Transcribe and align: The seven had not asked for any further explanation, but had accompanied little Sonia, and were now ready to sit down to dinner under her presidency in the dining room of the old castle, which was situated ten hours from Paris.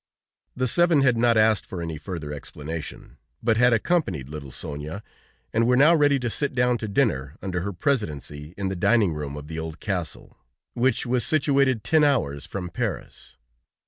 The 0.55 0.67
seven 0.67 1.01
had 1.01 1.15
not 1.15 1.37
asked 1.37 1.63
for 1.67 1.79
any 1.79 1.99
further 1.99 2.33
explanation, 2.33 3.17
but 3.43 3.57
had 3.57 3.71
accompanied 3.71 4.29
little 4.29 4.49
Sonia, 4.49 5.03
and 5.53 5.67
were 5.67 5.75
now 5.77 5.93
ready 5.93 6.17
to 6.21 6.27
sit 6.31 6.55
down 6.55 6.79
to 6.79 6.87
dinner 6.87 7.35
under 7.39 7.61
her 7.61 7.71
presidency 7.71 8.55
in 8.57 8.69
the 8.69 8.75
dining 8.75 9.13
room 9.13 9.37
of 9.37 9.47
the 9.47 9.59
old 9.59 9.79
castle, 9.79 10.37
which 10.73 11.05
was 11.05 11.23
situated 11.23 11.83
ten 11.83 12.03
hours 12.03 12.47
from 12.47 12.69
Paris. 12.69 13.37